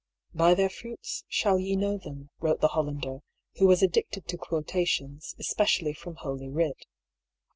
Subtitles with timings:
[0.33, 3.19] "By their fruits shall ye know them," wrote the Hollander,
[3.59, 6.87] who was addicted to quotations, especially from Holy Writ.